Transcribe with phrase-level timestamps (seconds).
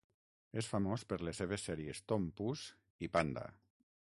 [0.61, 2.65] És famós per les seves sèries "Tom Puss"
[3.09, 3.47] i "Panda".